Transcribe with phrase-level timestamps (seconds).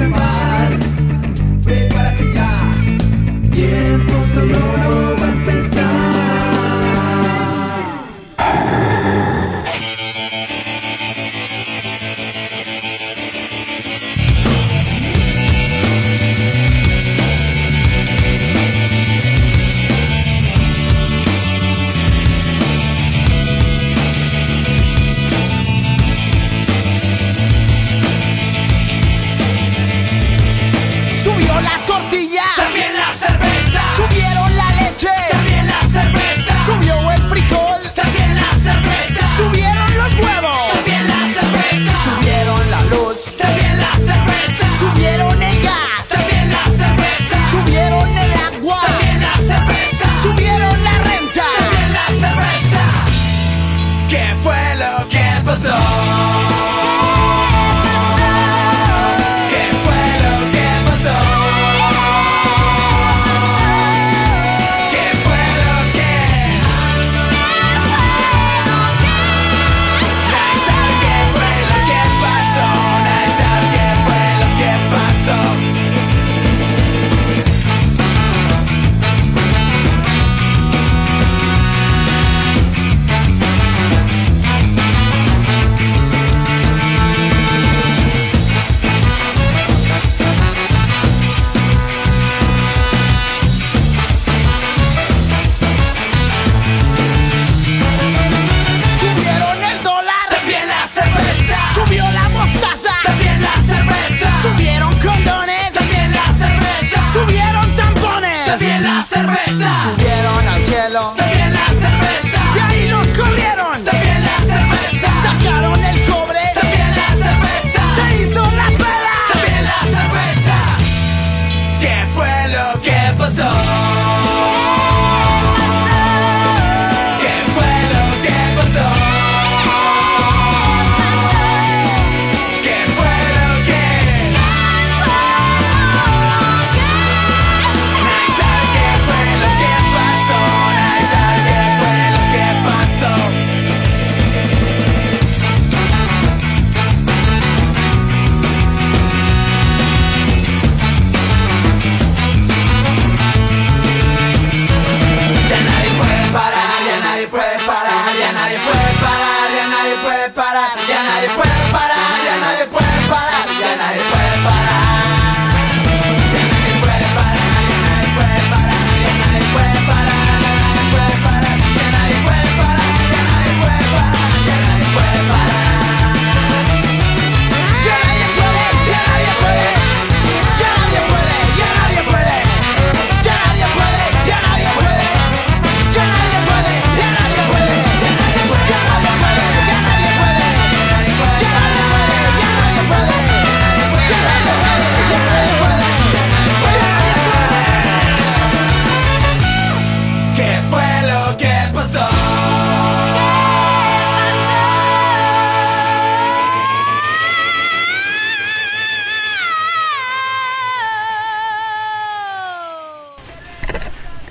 [0.00, 0.49] goodbye.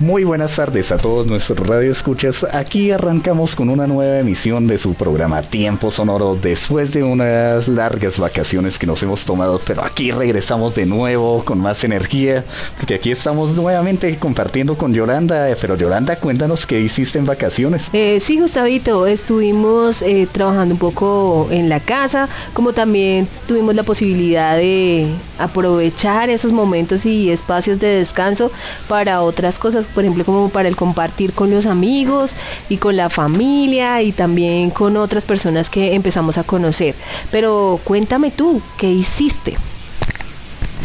[0.10, 2.44] Muy buenas tardes a todos nuestros radioescuchas.
[2.44, 8.18] Aquí arrancamos con una nueva emisión de su programa Tiempo Sonoro después de unas largas
[8.18, 12.44] vacaciones que nos hemos tomado, pero aquí regresamos de nuevo con más energía,
[12.78, 15.48] porque aquí estamos nuevamente compartiendo con Yolanda.
[15.62, 17.90] Pero Yolanda, cuéntanos qué hiciste en vacaciones.
[17.94, 23.84] Eh, sí, Gustavito, estuvimos eh, trabajando un poco en la casa, como también tuvimos la
[23.84, 25.06] posibilidad de
[25.38, 28.52] aprovechar esos momentos y espacios de descanso
[28.88, 32.38] para otras cosas, por ejemplo, como para el compartir con los amigos
[32.70, 36.96] y con la familia y también con otras personas que empezamos a conocer.
[37.32, 39.58] Pero cuéntame tú, ¿qué hiciste?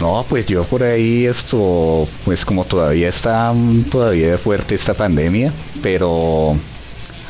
[0.00, 3.54] No, pues yo por ahí esto, pues como todavía está
[3.88, 6.56] todavía fuerte esta pandemia, pero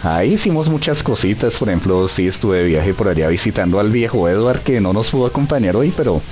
[0.03, 4.27] ahí hicimos muchas cositas, por ejemplo, sí estuve de viaje por allá visitando al viejo
[4.27, 6.23] Edward que no nos pudo acompañar hoy, pero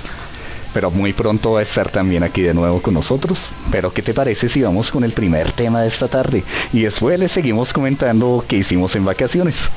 [0.73, 3.47] pero muy pronto va a estar también aquí de nuevo con nosotros.
[3.71, 7.19] Pero ¿qué te parece si vamos con el primer tema de esta tarde y después
[7.19, 9.69] le seguimos comentando qué hicimos en vacaciones?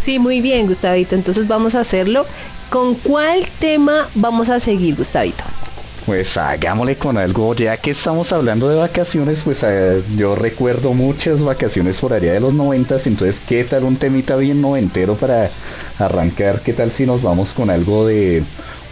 [0.00, 1.14] Sí, muy bien, Gustavito.
[1.14, 2.26] Entonces vamos a hacerlo.
[2.70, 5.44] ¿Con cuál tema vamos a seguir, Gustavito?
[6.06, 11.42] Pues hagámosle con algo, ya que estamos hablando de vacaciones, pues eh, yo recuerdo muchas
[11.42, 15.50] vacaciones por allá de los noventas, entonces qué tal un temita bien noventero para
[15.98, 18.42] arrancar, qué tal si nos vamos con algo de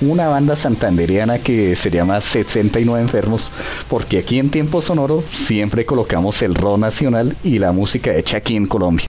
[0.00, 3.50] una banda santanderiana que se llama 69 Enfermos,
[3.88, 8.56] porque aquí en Tiempo Sonoro siempre colocamos el rock nacional y la música hecha aquí
[8.56, 9.06] en Colombia.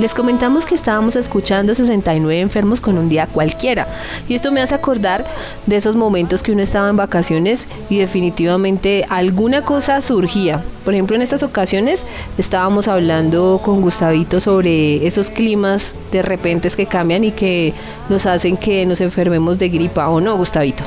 [0.00, 3.86] Les comentamos que estábamos escuchando 69 enfermos con un día cualquiera.
[4.28, 5.26] Y esto me hace acordar
[5.66, 10.64] de esos momentos que uno estaba en vacaciones y definitivamente alguna cosa surgía.
[10.86, 12.06] Por ejemplo, en estas ocasiones
[12.38, 17.74] estábamos hablando con Gustavito sobre esos climas de repente que cambian y que
[18.08, 20.82] nos hacen que nos enfermemos de gripa o no, Gustavito.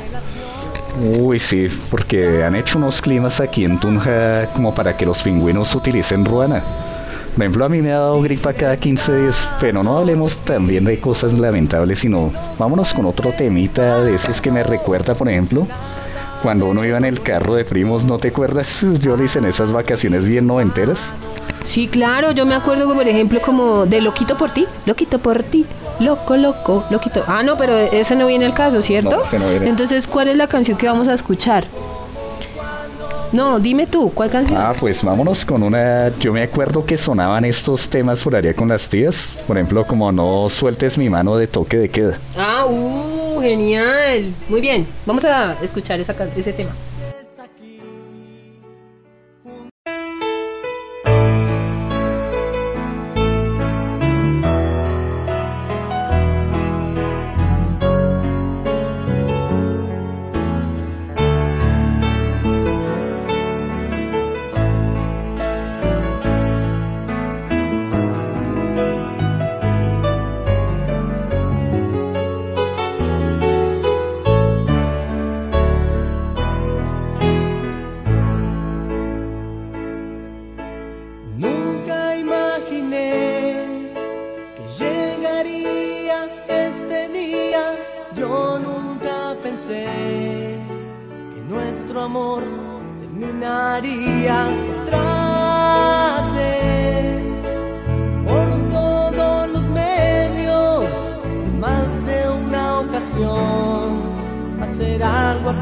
[1.19, 5.75] Uy, sí, porque han hecho unos climas aquí en Tunja como para que los pingüinos
[5.75, 6.63] utilicen ruana.
[7.33, 10.85] Por ejemplo, a mí me ha dado gripa cada 15 días, pero no hablemos también
[10.85, 15.67] de cosas lamentables, sino vámonos con otro temita de esos que me recuerda, por ejemplo,
[16.43, 18.85] cuando uno iba en el carro de primos, ¿no te acuerdas?
[18.99, 21.13] Yo le hice en esas vacaciones bien noventeras.
[21.63, 25.65] Sí, claro, yo me acuerdo, por ejemplo, como de Loquito por ti, Loquito por ti,
[25.99, 27.23] loco, loco, loquito.
[27.27, 29.17] Ah, no, pero ese no viene el caso, ¿cierto?
[29.17, 29.69] No, ese no viene.
[29.69, 31.65] Entonces, ¿cuál es la canción que vamos a escuchar?
[33.33, 34.61] No, dime tú, ¿cuál canción?
[34.61, 36.15] Ah, pues vámonos con una.
[36.19, 39.29] Yo me acuerdo que sonaban estos temas por allá con las tías.
[39.47, 42.19] Por ejemplo, como no sueltes mi mano de toque de queda.
[42.37, 44.31] Ah, uh, genial.
[44.47, 46.69] Muy bien, vamos a escuchar esa, ese tema.
[93.13, 94.47] Terminaría.
[94.85, 96.53] Trate
[98.25, 100.85] por todos los medios,
[101.59, 104.01] más de una ocasión,
[104.61, 105.53] hacer algo a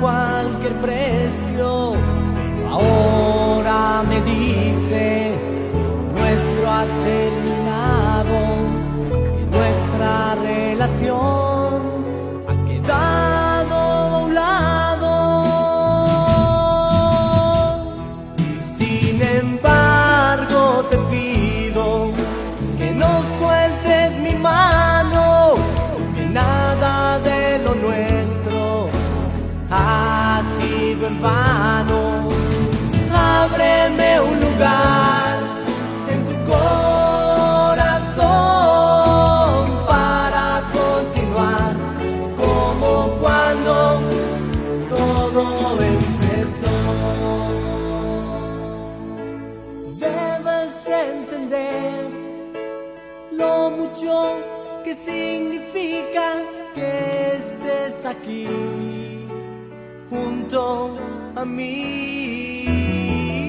[60.54, 62.66] a mí,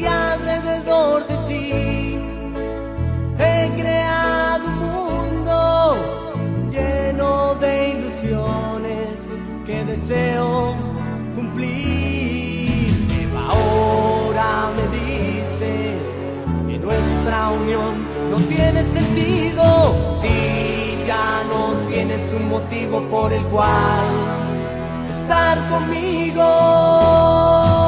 [0.07, 2.17] alrededor de ti.
[3.39, 5.97] He creado un mundo
[6.71, 9.19] lleno de ilusiones
[9.67, 10.77] que deseo
[11.35, 12.95] cumplir.
[13.09, 16.03] Pero ahora me dices
[16.69, 17.95] que nuestra unión
[18.31, 24.52] no tiene sentido si ya no tienes un motivo por el cual
[25.33, 27.82] estar conmigo.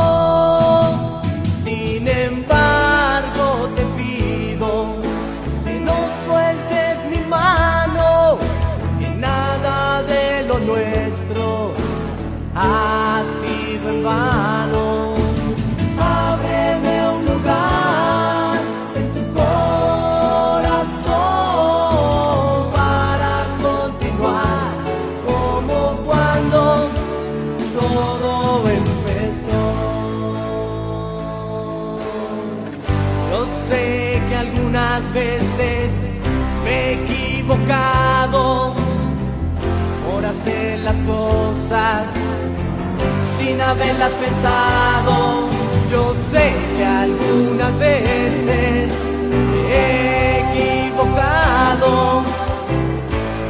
[43.65, 45.49] Haberlas pensado.
[45.91, 48.93] Yo sé que algunas veces
[49.31, 52.23] me he equivocado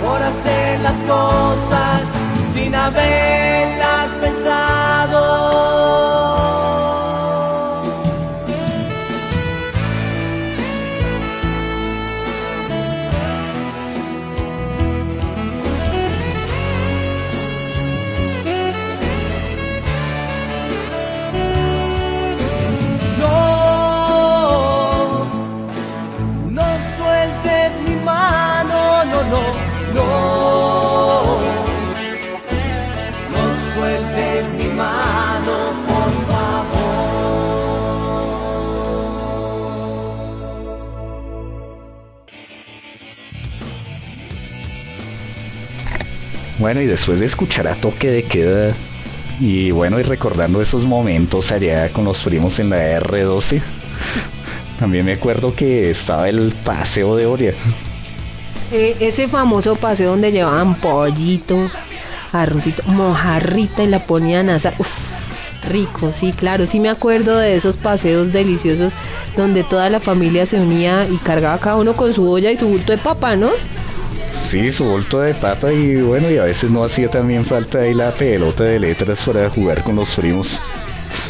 [0.04, 2.02] por hacer las cosas
[2.54, 4.33] sin haberlas pensado.
[46.64, 48.72] Bueno, y después de escuchar a Toque de Queda
[49.38, 53.60] y bueno, y recordando esos momentos allá con los primos en la R12,
[54.80, 57.52] también me acuerdo que estaba el paseo de Oria.
[58.72, 61.70] Eh, ese famoso paseo donde llevaban pollito,
[62.32, 64.72] arrocito, mojarrita y la ponían a asar.
[65.68, 68.94] Rico, sí, claro, sí me acuerdo de esos paseos deliciosos
[69.36, 72.68] donde toda la familia se unía y cargaba cada uno con su olla y su
[72.68, 73.50] bulto de papa, ¿no?
[74.34, 77.94] Sí, su bulto de papa y bueno, y a veces no hacía también falta ahí
[77.94, 80.60] la pelota de letras para jugar con los primos.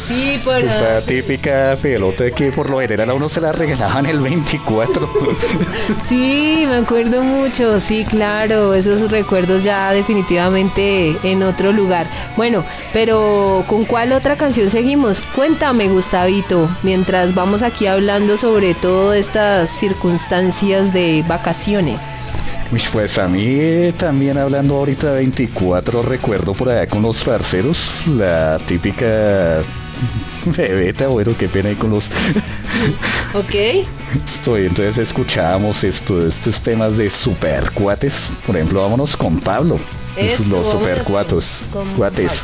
[0.07, 4.19] Sí, por Esa típica pelota que por lo general a uno se la regalaban el
[4.19, 5.09] 24.
[6.07, 12.07] Sí, me acuerdo mucho, sí, claro, esos recuerdos ya definitivamente en otro lugar.
[12.35, 15.21] Bueno, pero ¿con cuál otra canción seguimos?
[15.35, 21.99] Cuéntame, Gustavito, mientras vamos aquí hablando sobre todas estas circunstancias de vacaciones.
[22.91, 28.57] Pues a mí también hablando ahorita de 24 recuerdo por allá con los parceros la
[28.65, 29.61] típica
[30.45, 32.05] bebeta, bueno, qué pena ahí con los
[33.33, 33.55] ¿Ok?
[34.25, 39.77] estoy, entonces escuchábamos esto, estos temas de super cuates, por ejemplo, vámonos con Pablo,
[40.17, 41.63] Eso, los vámonos super con- cuates.
[41.71, 42.43] Pablo.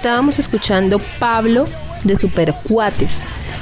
[0.00, 1.66] Estábamos escuchando Pablo
[2.04, 3.10] de Supercuates.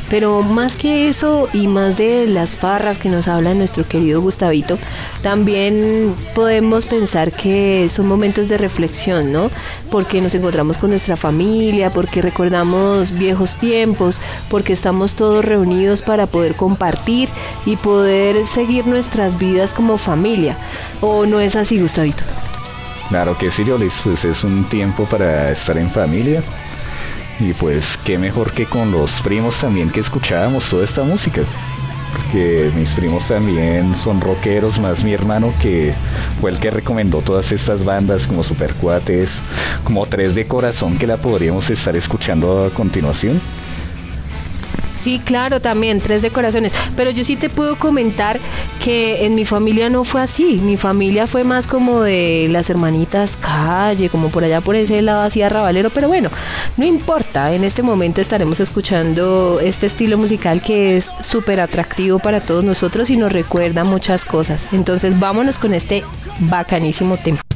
[0.08, 4.78] Pero más que eso y más de las farras que nos habla nuestro querido Gustavito,
[5.20, 9.50] también podemos pensar que son momentos de reflexión, ¿no?
[9.90, 16.26] Porque nos encontramos con nuestra familia, porque recordamos viejos tiempos, porque estamos todos reunidos para
[16.28, 17.28] poder compartir
[17.66, 20.56] y poder seguir nuestras vidas como familia.
[21.00, 22.22] ¿O no es así, Gustavito?
[23.08, 26.42] Claro que sí, Jolis, pues es un tiempo para estar en familia.
[27.40, 31.42] Y pues qué mejor que con los primos también que escuchábamos toda esta música.
[32.12, 35.94] Porque mis primos también son rockeros, más mi hermano que
[36.40, 39.30] fue el que recomendó todas estas bandas como Supercuates,
[39.84, 43.40] como Tres de Corazón que la podríamos estar escuchando a continuación.
[44.92, 46.74] Sí, claro, también, tres de corazones.
[46.96, 48.40] Pero yo sí te puedo comentar
[48.82, 50.60] que en mi familia no fue así.
[50.62, 55.22] Mi familia fue más como de las hermanitas calle, como por allá por ese lado
[55.22, 55.90] así arrabalero.
[55.90, 56.30] Pero bueno,
[56.76, 57.52] no importa.
[57.52, 63.10] En este momento estaremos escuchando este estilo musical que es súper atractivo para todos nosotros
[63.10, 64.68] y nos recuerda muchas cosas.
[64.72, 66.04] Entonces vámonos con este
[66.40, 67.47] bacanísimo tema.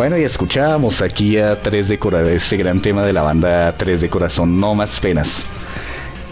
[0.00, 4.00] Bueno, y escuchábamos aquí a Tres de Corazón, este gran tema de la banda Tres
[4.00, 5.42] de Corazón, No Más Penas.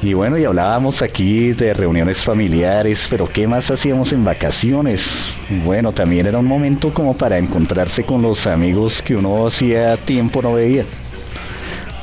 [0.03, 5.27] Y bueno, y hablábamos aquí de reuniones familiares, pero ¿qué más hacíamos en vacaciones?
[5.67, 10.41] Bueno, también era un momento como para encontrarse con los amigos que uno hacía tiempo
[10.41, 10.87] no veía.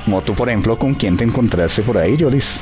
[0.04, 2.58] Como tú, por ejemplo, ¿con quién te encontraste por ahí, Yolis?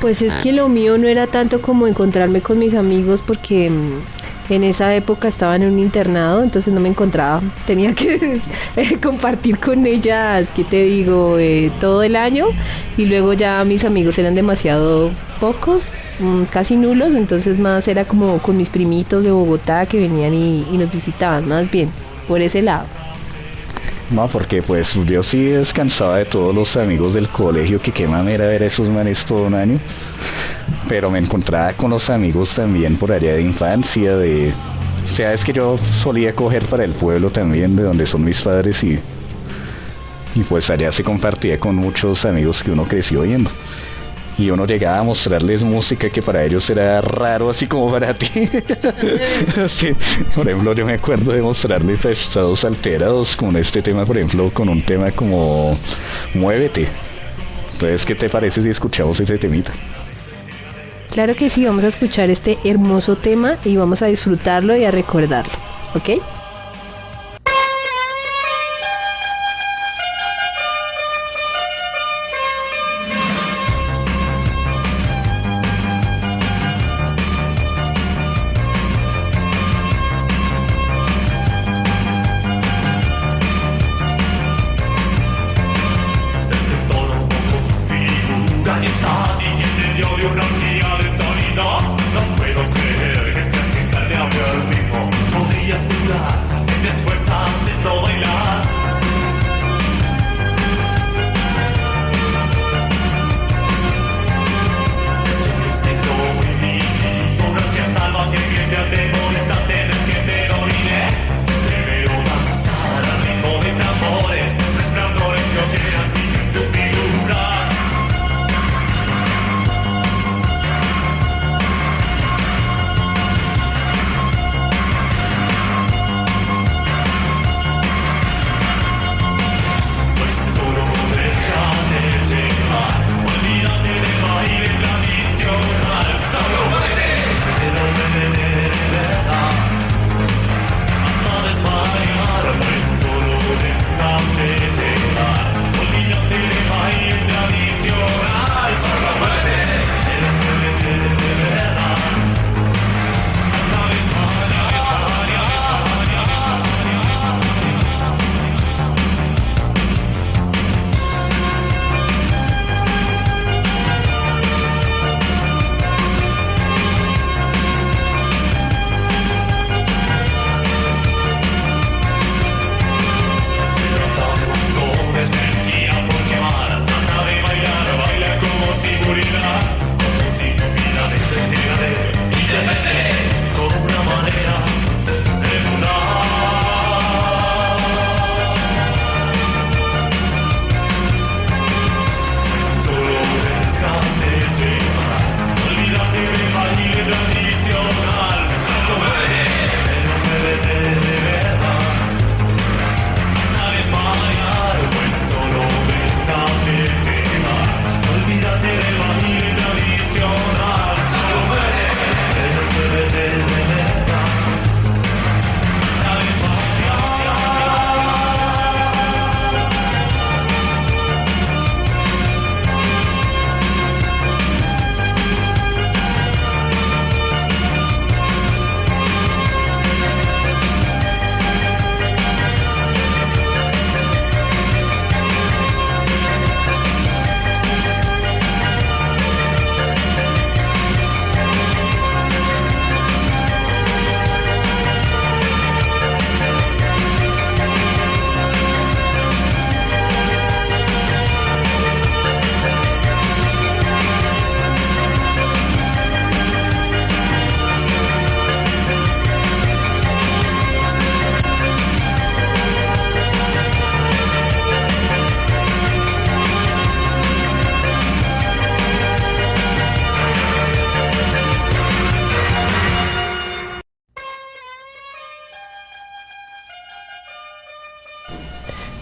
[0.00, 4.15] Pues es que lo mío no era tanto como encontrarme con mis amigos porque mm,
[4.48, 7.42] en esa época estaba en un internado, entonces no me encontraba.
[7.66, 8.40] Tenía que
[8.76, 11.38] eh, compartir con ellas, ¿qué te digo?
[11.38, 12.46] Eh, todo el año
[12.96, 15.84] y luego ya mis amigos eran demasiado pocos,
[16.20, 20.66] mm, casi nulos, entonces más era como con mis primitos de Bogotá que venían y,
[20.70, 21.90] y nos visitaban, más bien,
[22.28, 22.86] por ese lado.
[24.10, 28.46] No, porque pues yo sí descansaba de todos los amigos del colegio que qué mamera
[28.46, 29.78] ver a esos manes todo un año.
[30.88, 34.52] Pero me encontraba con los amigos también por allá de infancia, de...
[35.04, 38.40] O sea, es que yo solía coger para el pueblo también, de donde son mis
[38.40, 38.98] padres y...
[40.34, 43.50] Y pues allá se compartía con muchos amigos que uno creció oyendo
[44.38, 48.28] y uno llegaba a mostrarles música que para ellos era raro, así como para ti.
[49.68, 49.94] Sí,
[50.34, 54.50] Por ejemplo, yo me acuerdo de mostrarles a estados alterados con este tema, por ejemplo,
[54.52, 55.78] con un tema como
[56.34, 56.86] Muévete.
[57.72, 59.72] Entonces, ¿qué te parece si escuchamos ese temita?
[61.10, 64.90] Claro que sí, vamos a escuchar este hermoso tema y vamos a disfrutarlo y a
[64.90, 65.52] recordarlo.
[65.94, 66.20] ¿Ok?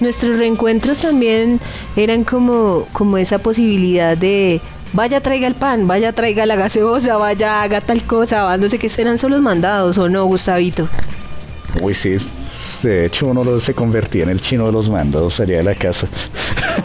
[0.05, 1.59] Nuestros reencuentros también
[1.97, 4.61] eran como, como esa posibilidad de
[4.93, 8.91] vaya traiga el pan, vaya traiga la gaseosa, vaya haga tal cosa, no sé qué
[8.91, 10.87] serán solo los mandados o no, Gustavito.
[11.81, 12.19] Uy, sí.
[12.83, 16.07] De hecho, uno se convertía en el chino de los mandados allá de la casa.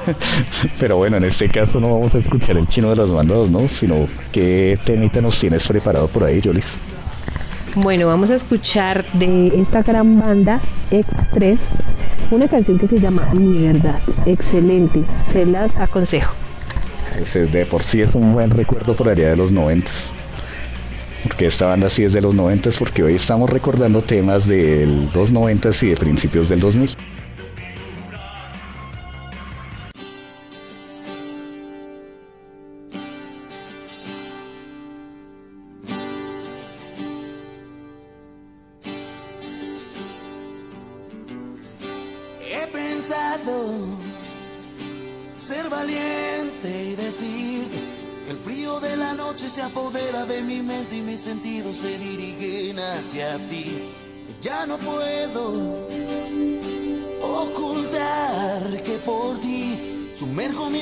[0.80, 3.68] Pero bueno, en este caso no vamos a escuchar el chino de los mandados, ¿no?
[3.68, 6.68] Sino qué temita nos tienes preparado por ahí, Jolis.
[7.76, 11.58] Bueno, vamos a escuchar de esta gran banda X3
[12.32, 14.00] una canción que se llama Mi Verdad.
[14.26, 16.34] Excelente, se las aconsejo.
[17.20, 20.12] Ese de por sí es un buen recuerdo por allá de los noventas.
[21.24, 25.70] Porque esta banda sí es de los noventas porque hoy estamos recordando temas del 290
[25.82, 26.96] y de principios del 2000.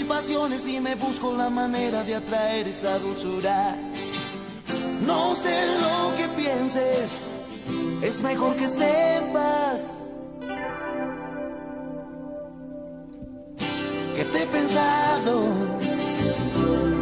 [0.08, 3.76] Pasiones y me busco la manera de atraer esa dulzura.
[5.06, 7.28] No sé lo que pienses,
[8.02, 9.98] es mejor que sepas
[14.16, 15.44] que te he pensado,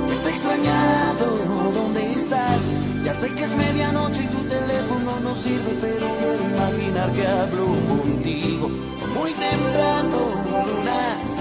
[0.10, 1.26] que te he extrañado,
[1.74, 2.62] ¿dónde estás?
[3.04, 7.66] Ya sé que es medianoche y tu teléfono no sirve, pero quiero imaginar que hablo
[7.88, 8.68] contigo
[9.16, 10.18] muy temprano,
[10.66, 11.35] luna.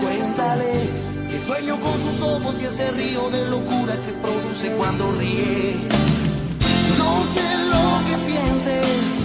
[0.00, 0.88] Cuéntale
[1.28, 5.76] que sueño con sus ojos y ese río de locura que produce cuando ríe.
[6.98, 9.23] No sé lo que pienses,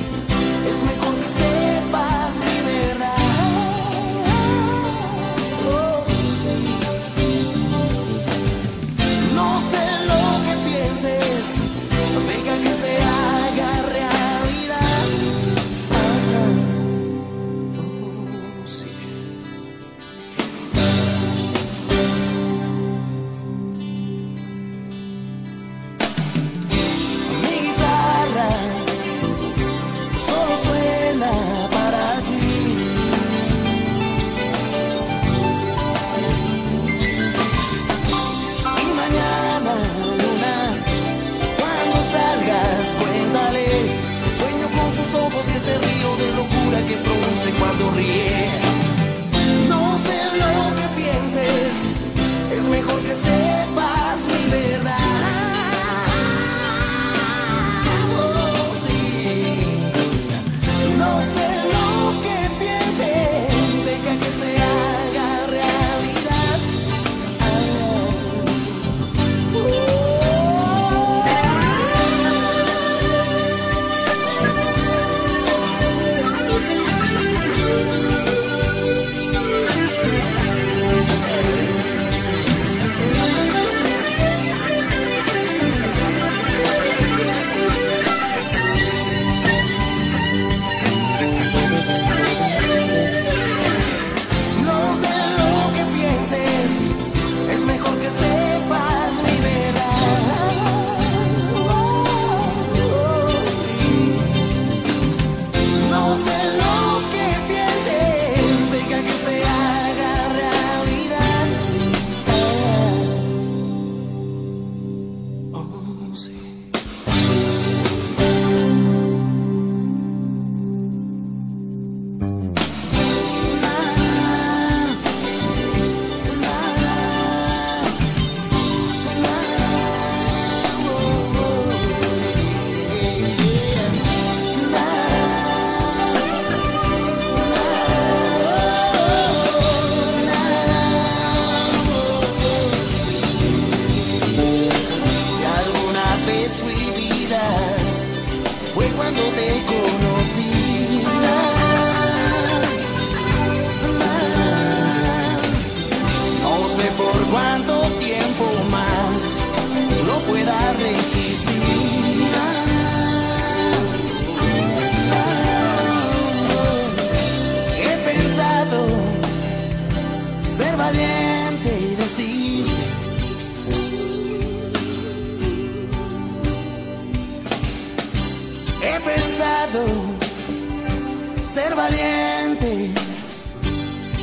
[181.59, 182.91] ser valiente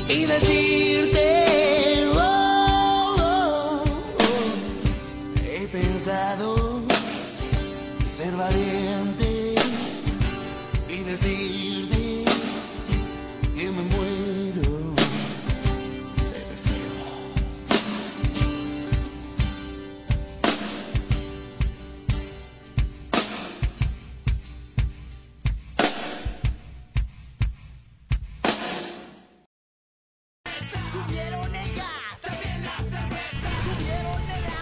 [0.09, 2.09] y decirte.
[2.15, 5.43] oh, oh, oh.
[5.45, 6.81] He pensado
[8.11, 9.55] ser valiente
[10.89, 11.96] y decirte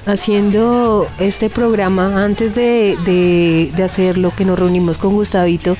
[0.07, 5.77] haciendo este programa, antes de, de, de hacerlo, que nos reunimos con Gustavito,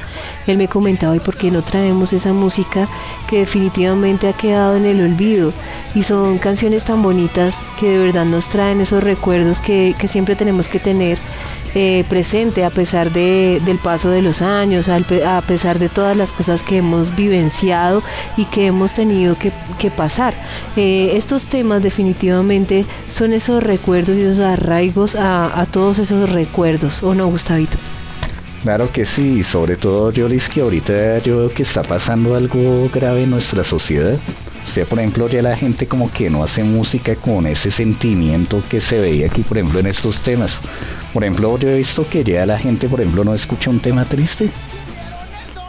[0.47, 2.89] él me comentaba, ¿y por qué no traemos esa música
[3.29, 5.53] que definitivamente ha quedado en el olvido?
[5.95, 10.37] Y son canciones tan bonitas que de verdad nos traen esos recuerdos que, que siempre
[10.37, 11.19] tenemos que tener
[11.75, 16.33] eh, presente a pesar de, del paso de los años, a pesar de todas las
[16.33, 18.03] cosas que hemos vivenciado
[18.37, 20.35] y que hemos tenido que, que pasar.
[20.77, 27.03] Eh, estos temas definitivamente son esos recuerdos y esos arraigos a, a todos esos recuerdos,
[27.03, 27.79] ¿o no, Gustavito?
[28.63, 32.89] Claro que sí, sobre todo yo les que ahorita yo veo que está pasando algo
[32.91, 34.17] grave en nuestra sociedad.
[34.67, 38.81] Usted, por ejemplo, ya la gente como que no hace música con ese sentimiento que
[38.81, 40.61] se veía aquí, por ejemplo, en estos temas.
[41.15, 44.05] Por ejemplo, yo he visto que ya la gente, por ejemplo, no escucha un tema
[44.05, 44.51] triste.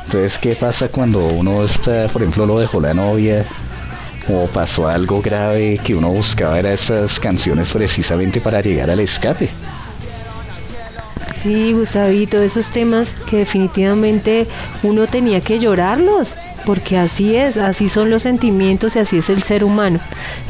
[0.05, 3.45] Entonces, ¿qué pasa cuando uno está, por ejemplo, lo dejó la novia
[4.27, 9.49] o pasó algo grave que uno buscaba era esas canciones precisamente para llegar al escape?
[11.35, 14.47] Sí, Gustavito, esos temas que definitivamente
[14.83, 19.43] uno tenía que llorarlos, porque así es, así son los sentimientos y así es el
[19.43, 19.99] ser humano.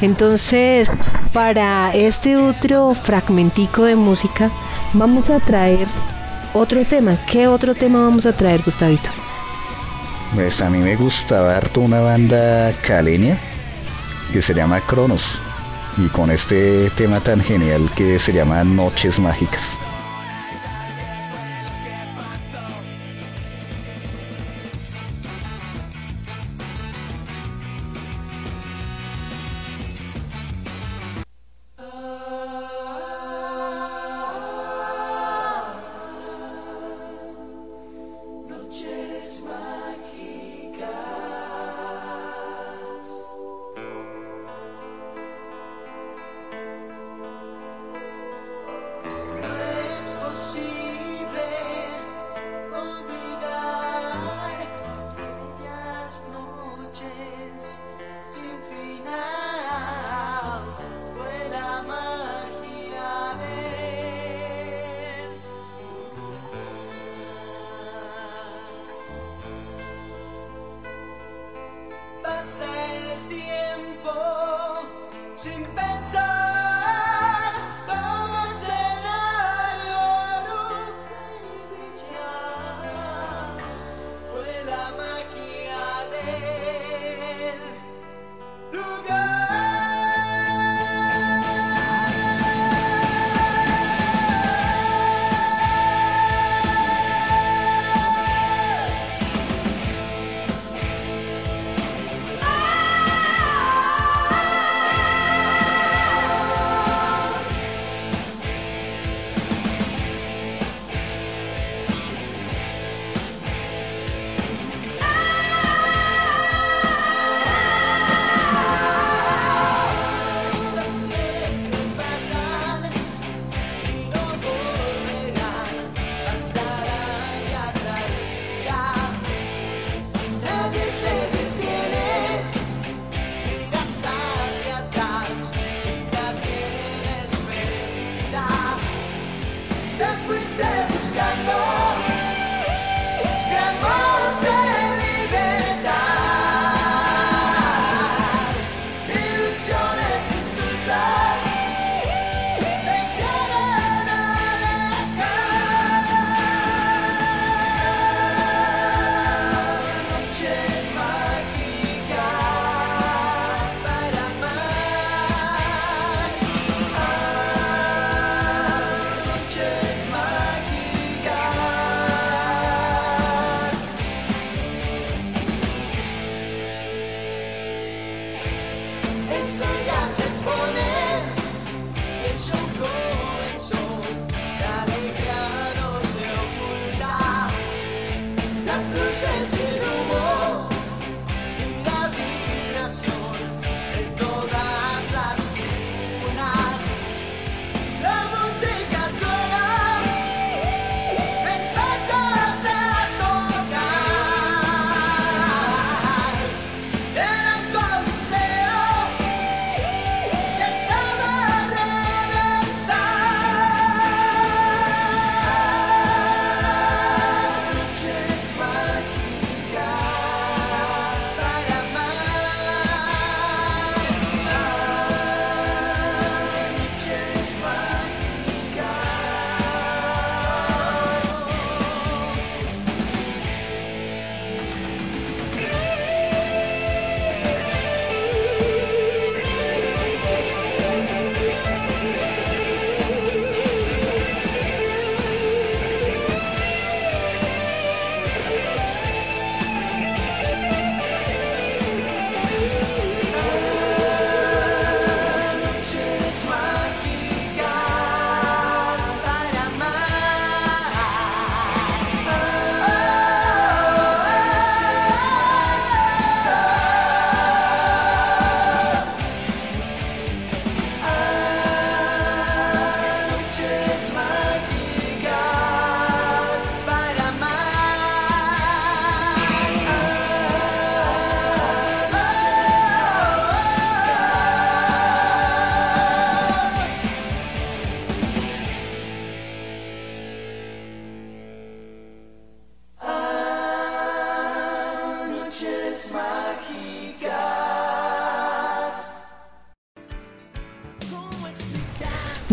[0.01, 0.87] Entonces,
[1.33, 4.51] para este otro fragmentico de música,
[4.93, 5.87] vamos a traer
[6.53, 7.17] otro tema.
[7.29, 9.09] ¿Qué otro tema vamos a traer, Gustavito?
[10.35, 13.37] Pues a mí me gustaba harto una banda caleña
[14.31, 15.39] que se llama Cronos
[15.97, 19.77] y con este tema tan genial que se llama Noches Mágicas.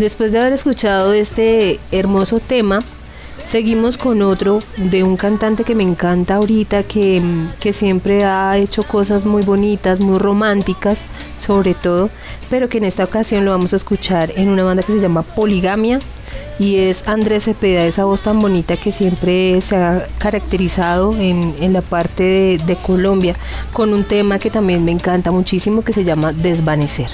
[0.03, 2.81] Después de haber escuchado este hermoso tema,
[3.47, 7.21] seguimos con otro de un cantante que me encanta ahorita, que,
[7.61, 11.03] que siempre ha hecho cosas muy bonitas, muy románticas,
[11.39, 12.09] sobre todo,
[12.49, 15.21] pero que en esta ocasión lo vamos a escuchar en una banda que se llama
[15.21, 16.01] Poligamia.
[16.59, 21.71] Y es Andrés Cepeda, esa voz tan bonita que siempre se ha caracterizado en, en
[21.71, 23.35] la parte de, de Colombia,
[23.71, 27.07] con un tema que también me encanta muchísimo que se llama Desvanecer.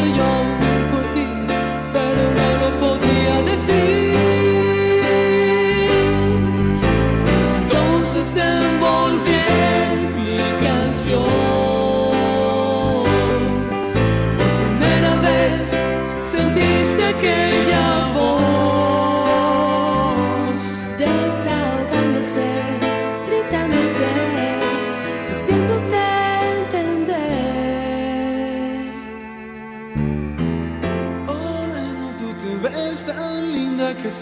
[0.00, 0.39] Siento yo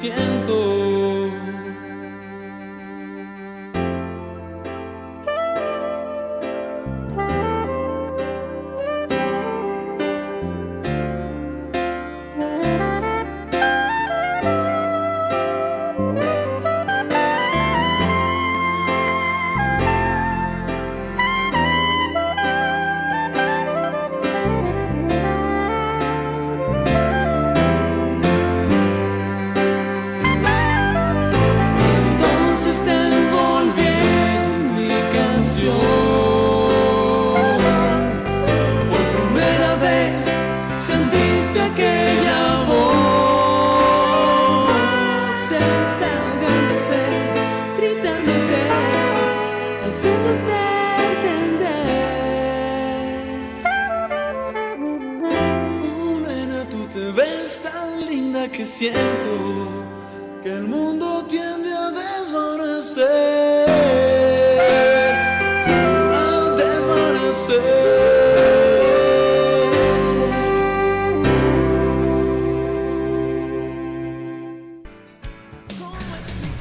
[0.01, 0.48] 简单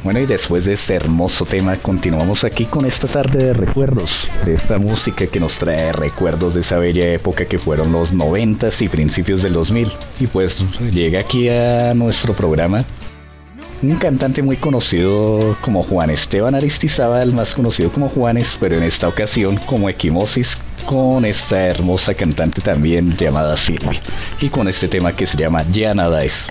[0.08, 4.10] Bueno, y después de este hermoso tema, continuamos aquí con esta tarde de recuerdos,
[4.46, 8.70] de esta música que nos trae recuerdos de esa bella época que fueron los 90
[8.80, 9.92] y principios del 2000.
[10.22, 10.60] Y pues
[10.94, 12.86] llega aquí a nuestro programa
[13.84, 19.10] un cantante muy conocido como Juan Esteban Aristizábal, más conocido como Juanes, pero en esta
[19.10, 24.00] ocasión como Equimosis, con esta hermosa cantante también llamada Silvia,
[24.40, 26.48] y con este tema que se llama Ya Nada Es.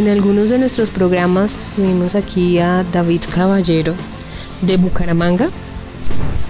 [0.00, 3.94] En algunos de nuestros programas tuvimos aquí a David Caballero
[4.62, 5.48] de Bucaramanga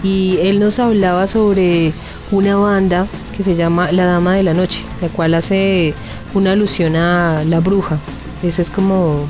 [0.04, 1.92] y él nos hablaba sobre
[2.30, 5.94] una banda que se llama La Dama de la Noche, la cual hace
[6.32, 7.98] una alusión a la bruja.
[8.44, 9.26] Eso es como,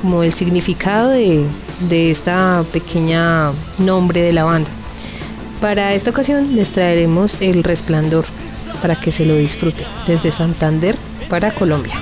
[0.00, 1.44] como el significado de,
[1.88, 4.70] de esta pequeña nombre de la banda.
[5.60, 8.24] Para esta ocasión les traeremos El Resplandor
[8.80, 10.94] para que se lo disfruten desde Santander
[11.28, 12.00] para Colombia.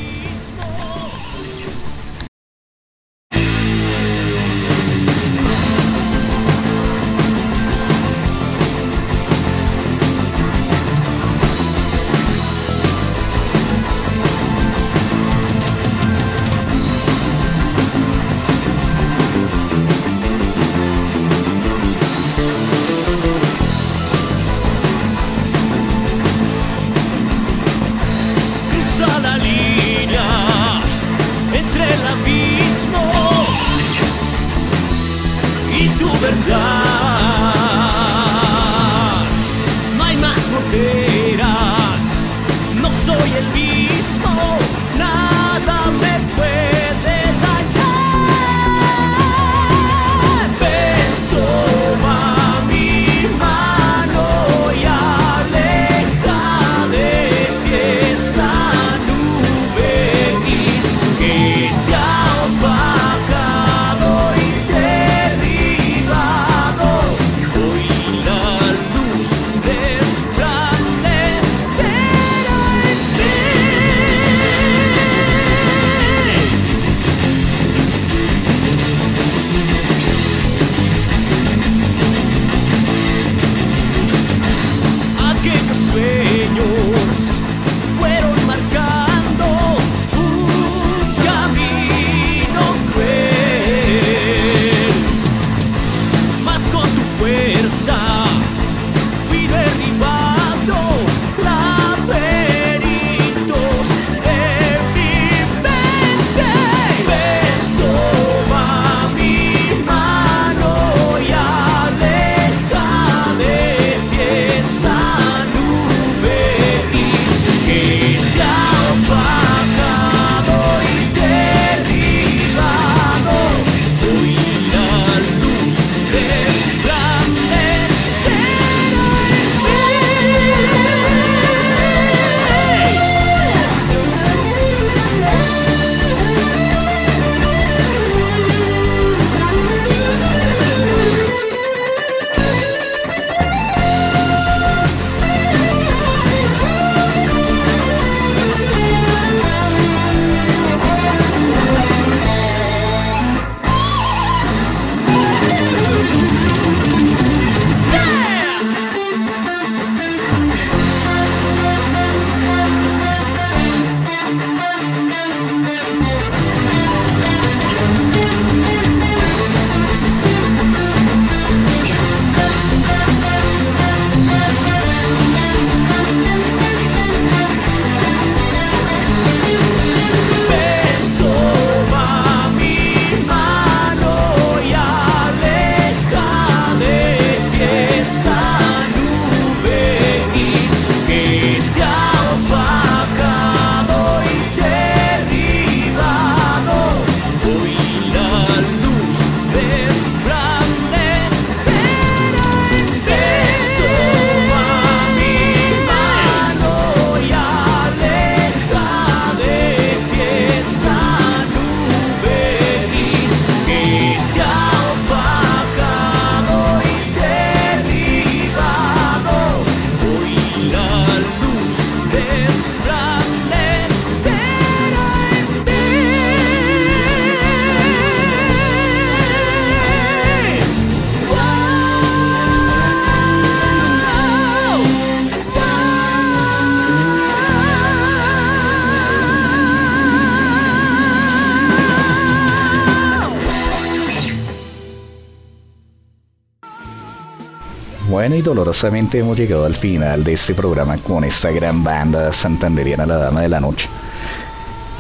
[248.37, 253.17] Y dolorosamente hemos llegado al final de este programa con esta gran banda santanderiana La
[253.17, 253.89] Dama de la Noche.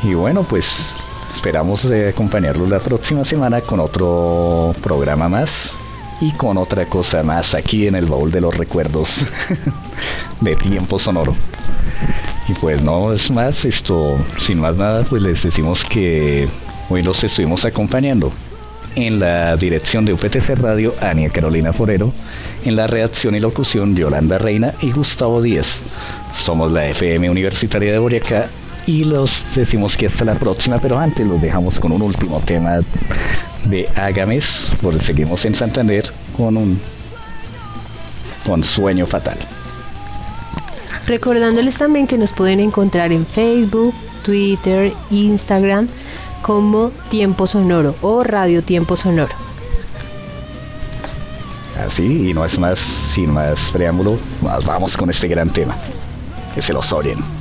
[0.03, 0.95] Y bueno, pues
[1.35, 5.73] esperamos eh, acompañarlos la próxima semana con otro programa más
[6.21, 9.27] y con otra cosa más aquí en el baúl de los recuerdos
[10.41, 11.35] de tiempo sonoro.
[12.49, 16.49] Y pues no es más, esto, sin más nada, pues les decimos que
[16.89, 18.33] hoy los estuvimos acompañando.
[18.97, 22.13] En la dirección de UPTC Radio, Ania Carolina Forero.
[22.65, 25.81] En la redacción y locución, Yolanda Reina y Gustavo Díez.
[26.35, 28.49] Somos la FM Universitaria de Boyacá
[28.87, 32.81] y los decimos que hasta la próxima, pero antes los dejamos con un último tema
[33.67, 36.81] de Agames, porque seguimos en Santander con un
[38.47, 39.37] con sueño fatal.
[41.07, 43.95] Recordándoles también que nos pueden encontrar en Facebook,
[44.25, 45.89] Twitter, Instagram
[46.47, 49.35] como Tiempo Sonoro o Radio Tiempo Sonoro.
[51.85, 55.77] Así, y no es más, sin más preámbulo, vamos con este gran tema.
[56.55, 57.36] Que se los oyen.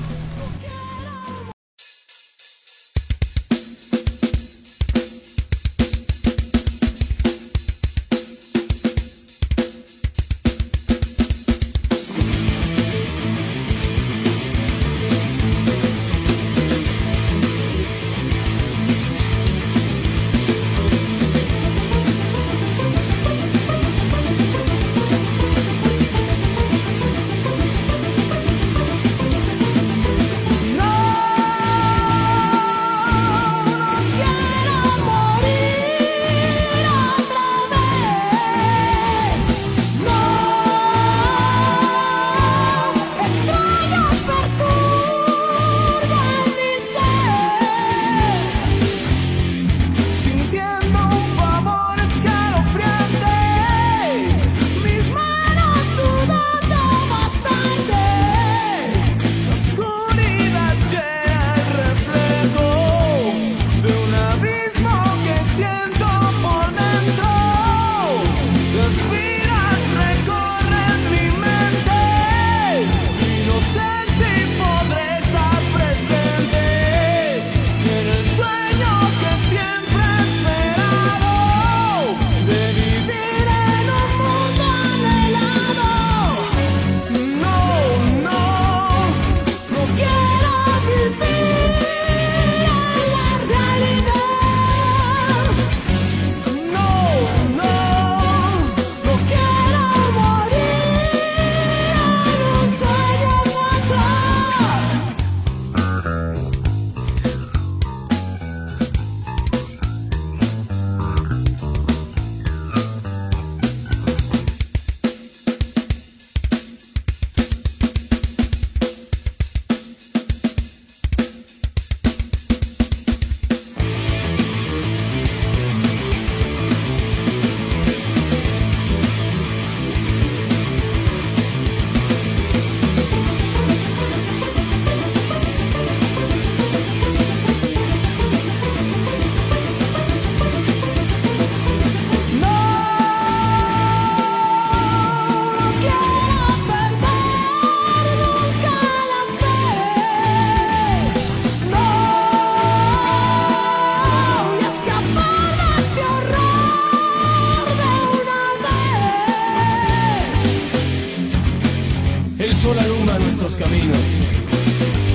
[163.66, 163.98] Caminos,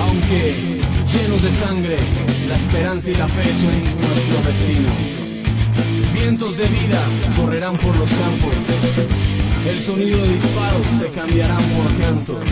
[0.00, 1.96] aunque llenos de sangre,
[2.48, 4.90] la esperanza y la fe son nuestro destino.
[6.12, 7.00] Vientos de vida
[7.36, 8.56] correrán por los campos,
[9.66, 12.44] el sonido de disparos se cambiarán por cantos.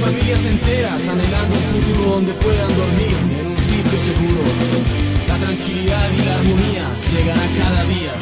[0.00, 4.42] Familias enteras anhelando un futuro donde puedan dormir en un sitio seguro.
[5.28, 8.12] La tranquilidad y la armonía llegará cada día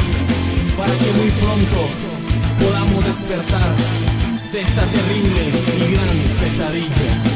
[0.77, 1.89] para que muy pronto
[2.59, 4.14] podamos despertar
[4.55, 7.34] de esta terrible y gran pesadilla.